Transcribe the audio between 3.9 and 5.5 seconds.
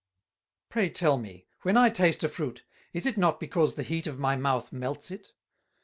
of my Mouth melts it?